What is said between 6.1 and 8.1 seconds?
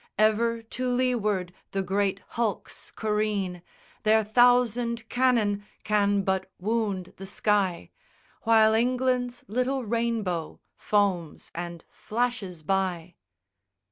but wound the sky,